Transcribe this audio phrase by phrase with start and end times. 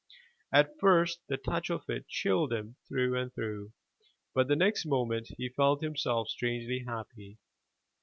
[0.51, 3.71] At first the touch of it chilled him through and through,
[4.33, 7.37] but the next moment he felt himself strangely happy.